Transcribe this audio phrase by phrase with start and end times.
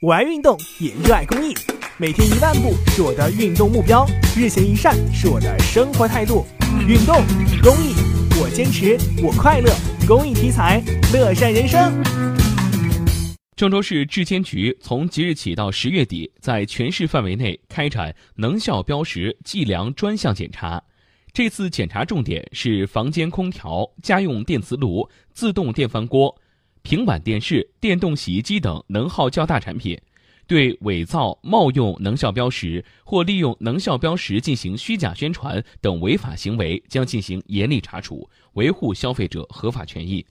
[0.00, 1.52] 我爱运动，也热爱公益。
[1.96, 6.46] 每天一万步是我的运动目标，日行一善是我的生活态度。
[6.86, 7.16] 运动
[7.60, 7.96] 公益，
[8.40, 9.68] 我坚持，我快乐。
[10.06, 10.80] 公益题材，
[11.12, 11.92] 乐善人生。
[13.56, 20.80] 郑州市质监局从即日起到十月底，在全市范围内开展能效标识计量专项检查。
[21.32, 26.32] 这次检查重点是房间空调、家用电磁炉、自动电饭锅。
[26.88, 30.00] 平板电视、电动洗衣机等能耗较大产品，
[30.46, 40.24] 对伪造、冒用能效标识或利用能效标识进行虚假宣传等违法行为，将进行严厉查处，维护消费者合法权益。